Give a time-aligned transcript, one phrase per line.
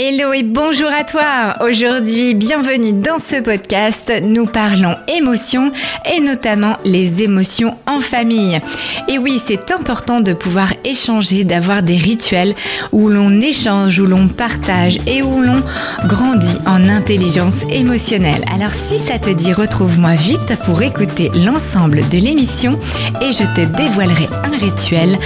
[0.00, 1.56] Hello et bonjour à toi.
[1.60, 4.12] Aujourd'hui, bienvenue dans ce podcast.
[4.22, 5.72] Nous parlons émotions
[6.14, 8.60] et notamment les émotions en famille.
[9.08, 12.54] Et oui, c'est important de pouvoir échanger, d'avoir des rituels
[12.92, 15.64] où l'on échange, où l'on partage et où l'on
[16.06, 18.44] grandit en intelligence émotionnelle.
[18.54, 22.78] Alors si ça te dit, retrouve-moi vite pour écouter l'ensemble de l'émission
[23.20, 25.18] et je te dévoilerai un rituel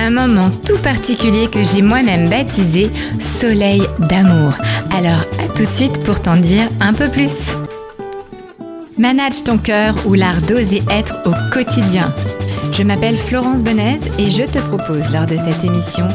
[0.00, 4.54] un moment tout particulier que j'ai moi-même baptisé Soleil d'amour.
[4.90, 7.50] Alors à tout de suite pour t'en dire un peu plus.
[8.96, 12.14] Manage ton cœur ou l'art d'oser être au quotidien.
[12.72, 16.08] Je m'appelle Florence Benez et je te propose lors de cette émission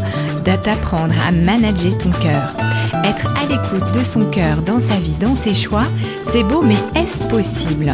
[0.45, 2.55] de t'apprendre à manager ton cœur.
[3.03, 5.85] Être à l'écoute de son cœur dans sa vie, dans ses choix,
[6.31, 7.93] c'est beau mais est-ce possible?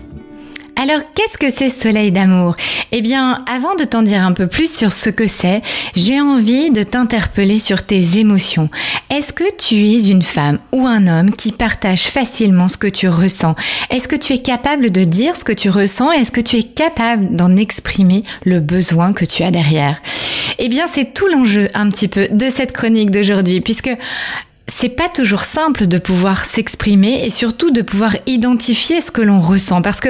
[0.81, 2.55] Alors, qu'est-ce que c'est Soleil d'amour?
[2.91, 5.61] Eh bien, avant de t'en dire un peu plus sur ce que c'est,
[5.95, 8.67] j'ai envie de t'interpeller sur tes émotions.
[9.11, 13.07] Est-ce que tu es une femme ou un homme qui partage facilement ce que tu
[13.07, 13.53] ressens?
[13.91, 16.13] Est-ce que tu es capable de dire ce que tu ressens?
[16.13, 20.01] Est-ce que tu es capable d'en exprimer le besoin que tu as derrière?
[20.57, 23.91] Eh bien, c'est tout l'enjeu un petit peu de cette chronique d'aujourd'hui, puisque
[24.81, 29.39] c'est pas toujours simple de pouvoir s'exprimer et surtout de pouvoir identifier ce que l'on
[29.39, 30.09] ressent parce que,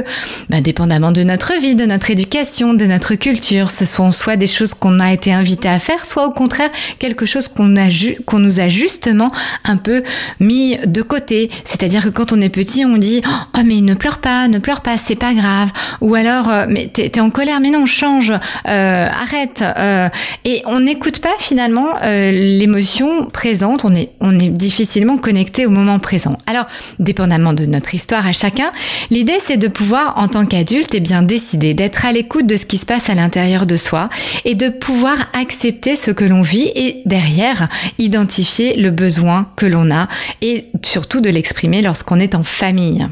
[0.50, 4.47] bah, dépendamment de notre vie, de notre éducation, de notre culture, ce sont soit des
[4.47, 6.69] choses qu'on a été invité à faire, soit au contraire
[7.00, 7.89] quelque chose qu'on a
[8.25, 9.33] qu'on nous a justement
[9.66, 10.03] un peu
[10.39, 11.52] mis de côté.
[11.66, 14.80] C'est-à-dire que quand on est petit, on dit oh mais ne pleure pas, ne pleure
[14.80, 15.69] pas, c'est pas grave.
[16.00, 18.31] Ou alors euh, mais t'es es en colère, mais non change,
[18.69, 19.66] euh, arrête.
[19.78, 20.08] Euh,
[20.45, 23.84] et on n'écoute pas finalement l'émotion présente.
[23.84, 26.38] On est on est difficilement connecté au moment présent.
[26.45, 26.67] Alors,
[26.99, 28.72] dépendamment de notre histoire à chacun,
[29.09, 32.66] l'idée c'est de pouvoir, en tant qu'adulte, eh bien décider d'être à l'écoute de ce
[32.66, 34.09] qui se passe à l'intérieur de soi
[34.45, 37.67] et de pouvoir accepter ce que l'on vit et derrière
[37.97, 40.07] identifier le besoin que l'on a
[40.41, 43.07] et surtout de l'exprimer lorsqu'on est en famille.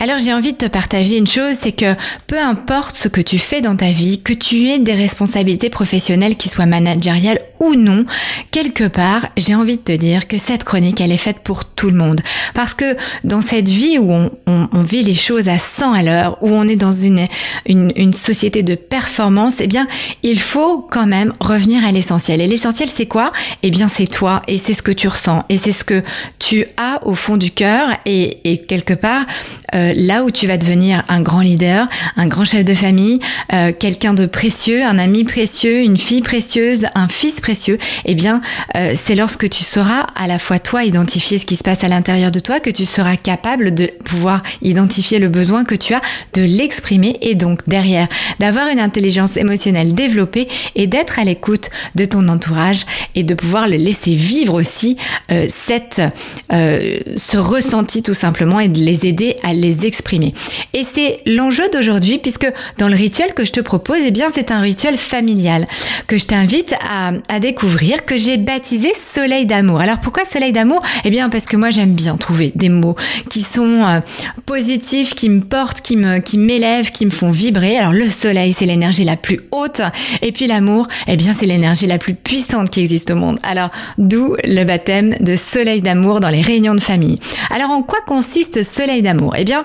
[0.00, 1.94] Alors j'ai envie de te partager une chose, c'est que
[2.28, 6.36] peu importe ce que tu fais dans ta vie, que tu aies des responsabilités professionnelles
[6.36, 8.04] qui soient managériales ou non,
[8.52, 11.90] quelque part, j'ai envie de te dire que cette chronique, elle est faite pour tout
[11.90, 12.20] le monde.
[12.54, 16.48] Parce que dans cette vie où on, vit les choses à 100 à l'heure, où
[16.48, 17.26] on est dans une,
[18.14, 19.86] société de performance, eh bien,
[20.22, 22.40] il faut quand même revenir à l'essentiel.
[22.40, 23.32] Et l'essentiel, c'est quoi?
[23.62, 26.02] Eh bien, c'est toi et c'est ce que tu ressens et c'est ce que
[26.38, 29.26] tu as au fond du cœur et quelque part,
[29.74, 33.20] euh, là où tu vas devenir un grand leader, un grand chef de famille,
[33.52, 38.40] euh, quelqu'un de précieux, un ami précieux, une fille précieuse, un fils précieux, eh bien,
[38.76, 41.88] euh, c'est lorsque tu sauras à la fois toi identifier ce qui se passe à
[41.88, 46.00] l'intérieur de toi que tu seras capable de pouvoir identifier le besoin que tu as,
[46.34, 52.04] de l'exprimer et donc derrière d'avoir une intelligence émotionnelle développée et d'être à l'écoute de
[52.04, 54.96] ton entourage et de pouvoir le laisser vivre aussi
[55.48, 56.00] cette
[56.50, 60.34] ce ressenti tout simplement et de les aider à les exprimer.
[60.74, 64.50] Et c'est l'enjeu d'aujourd'hui puisque dans le rituel que je te propose, eh bien c'est
[64.50, 65.66] un rituel familial
[66.06, 69.80] que je t'invite à, découvrir, que j'ai baptisé Soleil d'amour.
[69.80, 70.82] Alors pourquoi Soleil d'amour?
[71.04, 72.96] Eh bien parce que moi j'aime bien trouver des mots
[73.30, 74.00] qui sont euh,
[74.46, 77.76] positifs, qui me portent, qui me qui m'élèvent, qui me font vibrer.
[77.76, 79.82] Alors le soleil c'est l'énergie la plus haute
[80.22, 83.38] et puis l'amour, eh bien c'est l'énergie la plus puissante qui existe au monde.
[83.42, 87.20] Alors d'où le baptême de Soleil d'amour dans les réunions de famille.
[87.50, 89.27] Alors en quoi consiste Soleil d'amour?
[89.36, 89.64] Eh bien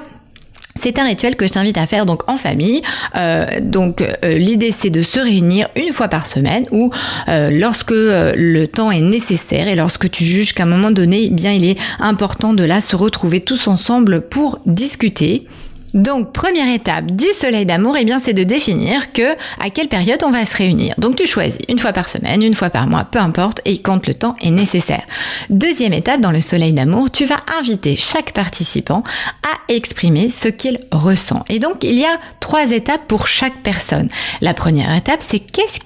[0.76, 2.82] c'est un rituel que je t'invite à faire donc en famille.
[3.16, 6.92] Euh, donc euh, l'idée c'est de se réunir une fois par semaine ou
[7.28, 11.30] euh, lorsque le temps est nécessaire et lorsque tu juges qu'à un moment donné, eh
[11.30, 15.48] bien il est important de là se retrouver tous ensemble pour discuter
[15.94, 20.24] donc, première étape du soleil d'amour, eh bien, c'est de définir que à quelle période
[20.26, 20.96] on va se réunir.
[20.98, 24.08] Donc, tu choisis une fois par semaine, une fois par mois, peu importe, et quand
[24.08, 25.04] le temps est nécessaire.
[25.50, 29.04] Deuxième étape dans le soleil d'amour, tu vas inviter chaque participant
[29.44, 31.46] à exprimer ce qu'il ressent.
[31.50, 34.08] Et donc, il y a trois étapes pour chaque personne.
[34.42, 35.78] La première étape, c'est qu'est-ce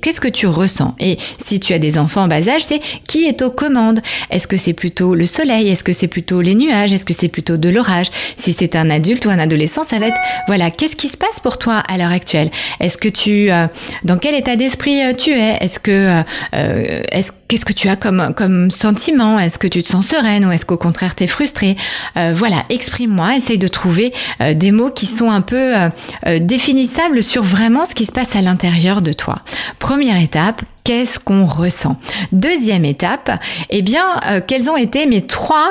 [0.00, 0.94] qu'est-ce que tu ressens?
[1.00, 4.00] Et si tu as des enfants en bas âge, c'est qui est aux commandes?
[4.30, 5.68] Est-ce que c'est plutôt le soleil?
[5.68, 6.92] Est-ce que c'est plutôt les nuages?
[6.92, 8.06] Est-ce que c'est plutôt de l'orage?
[8.36, 11.40] Si c'est un adulte ou un adolescent, ça va être voilà, qu'est-ce qui se passe
[11.40, 12.50] pour toi à l'heure actuelle?
[12.80, 13.66] Est-ce que tu euh,
[14.04, 15.56] dans quel état d'esprit euh, tu es?
[15.60, 16.22] Est-ce que
[16.54, 19.38] euh, est-ce qu'est-ce que tu as comme sentiment?
[19.38, 21.76] Est-ce que tu te sens sereine ou est-ce qu'au contraire tu es frustrée
[22.16, 24.12] Voilà, exprime-moi, essaye de trouver
[24.54, 25.74] des mots qui sont un peu
[26.40, 29.42] définissables sur vraiment ce qui se passe à l'intérieur de toi.
[29.78, 32.00] Première étape, qu'est-ce qu'on ressent?
[32.32, 33.30] Deuxième étape,
[33.70, 35.70] eh bien, quels ont été mes trois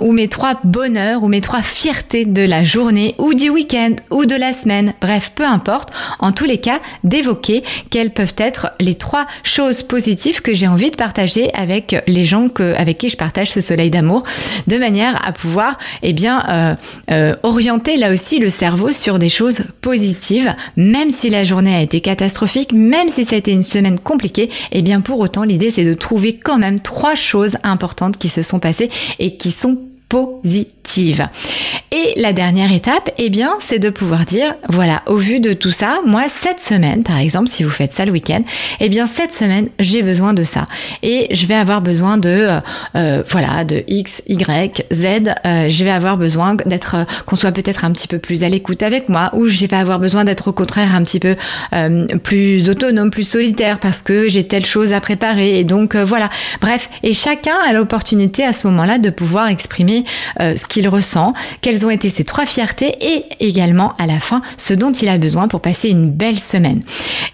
[0.00, 4.26] ou mes trois bonheurs ou mes trois fiertés de la journée ou du week-end ou
[4.26, 4.94] de la semaine.
[5.00, 5.90] Bref, peu importe.
[6.18, 10.90] En tous les cas, d'évoquer quelles peuvent être les trois choses positives que j'ai envie
[10.90, 14.24] de partager avec les gens que, avec qui je partage ce soleil d'amour,
[14.66, 16.74] de manière à pouvoir, eh bien, euh,
[17.10, 21.80] euh, orienter là aussi le cerveau sur des choses positives, même si la journée a
[21.80, 24.50] été catastrophique, même si ça a été une semaine compliquée.
[24.70, 28.42] Eh bien, pour autant, l'idée c'est de trouver quand même trois choses importantes qui se
[28.42, 29.76] sont passées et qui sont
[31.92, 35.72] Et la dernière étape, eh bien, c'est de pouvoir dire, voilà, au vu de tout
[35.72, 38.40] ça, moi, cette semaine, par exemple, si vous faites ça le week-end,
[38.80, 40.66] eh bien, cette semaine, j'ai besoin de ça.
[41.02, 42.60] Et je vais avoir besoin de, euh,
[42.96, 45.04] euh, voilà, de X, Y, Z.
[45.44, 46.96] Euh, je vais avoir besoin d'être,
[47.26, 49.98] qu'on soit peut-être un petit peu plus à l'écoute avec moi, ou je vais avoir
[49.98, 51.36] besoin d'être au contraire un petit peu
[52.22, 55.58] plus autonome, plus solitaire, parce que j'ai telle chose à préparer.
[55.58, 56.30] Et donc, voilà.
[56.60, 60.04] Bref, et chacun a l'opportunité à ce moment-là de pouvoir exprimer
[60.38, 64.92] ce ressent, quelles ont été ses trois fiertés et également à la fin ce dont
[64.92, 66.82] il a besoin pour passer une belle semaine.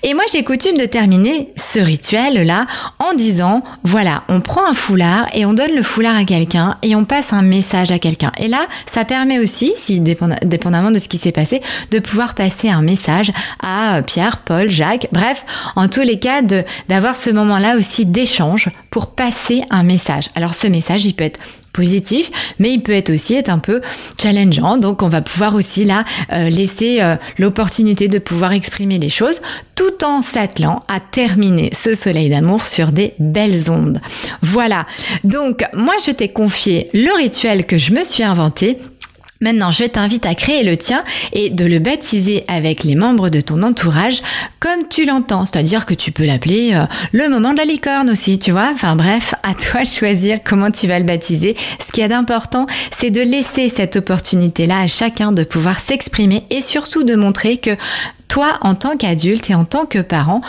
[0.03, 2.67] Et moi j'ai coutume de terminer ce rituel là
[2.99, 6.95] en disant voilà on prend un foulard et on donne le foulard à quelqu'un et
[6.95, 8.33] on passe un message à quelqu'un.
[8.39, 11.61] Et là ça permet aussi, si dépendamment de ce qui s'est passé,
[11.91, 15.45] de pouvoir passer un message à Pierre, Paul, Jacques, bref,
[15.77, 16.43] en tous les cas
[16.89, 20.31] d'avoir ce moment là aussi d'échange pour passer un message.
[20.35, 21.41] Alors ce message il peut être
[22.59, 23.81] mais il peut être aussi être un peu
[24.21, 24.77] challengeant.
[24.77, 29.41] Donc on va pouvoir aussi là euh, laisser euh, l'opportunité de pouvoir exprimer les choses
[29.75, 34.01] tout en s'attelant à terminer ce soleil d'amour sur des belles ondes.
[34.43, 34.87] Voilà.
[35.25, 38.79] Donc moi je t'ai confié le rituel que je me suis inventé
[39.41, 43.41] Maintenant, je t'invite à créer le tien et de le baptiser avec les membres de
[43.41, 44.21] ton entourage
[44.59, 45.47] comme tu l'entends.
[45.47, 48.71] C'est-à-dire que tu peux l'appeler euh, le moment de la licorne aussi, tu vois.
[48.73, 51.57] Enfin bref, à toi de choisir comment tu vas le baptiser.
[51.85, 56.61] Ce qui est d'important, c'est de laisser cette opportunité-là à chacun de pouvoir s'exprimer et
[56.61, 57.77] surtout de montrer que
[58.27, 60.43] toi, en tant qu'adulte et en tant que parent,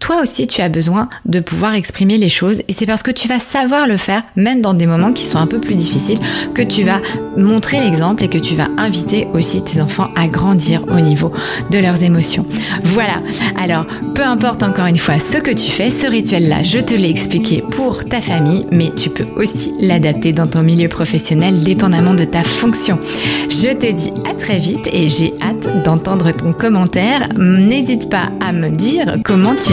[0.00, 3.28] toi aussi tu as besoin de pouvoir exprimer les choses et c'est parce que tu
[3.28, 6.18] vas savoir le faire même dans des moments qui sont un peu plus difficiles
[6.54, 7.00] que tu vas
[7.36, 11.32] montrer l'exemple et que tu vas inviter aussi tes enfants à grandir au niveau
[11.70, 12.44] de leurs émotions.
[12.84, 13.22] Voilà.
[13.58, 17.10] Alors, peu importe encore une fois ce que tu fais, ce rituel-là, je te l'ai
[17.10, 22.24] expliqué pour ta famille, mais tu peux aussi l'adapter dans ton milieu professionnel dépendamment de
[22.24, 22.98] ta fonction.
[23.48, 27.28] Je te dis à très vite et j'ai hâte d'entendre ton commentaire.
[27.36, 29.72] N'hésite pas à me dire comment tu